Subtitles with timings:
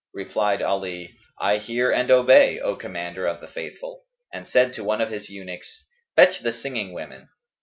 [0.15, 4.01] Replied Ali, "I hear and obey, O Commander of the Faithful,"
[4.33, 5.85] and said to one of his eunuchs,
[6.15, 7.29] "Fetch the singing women."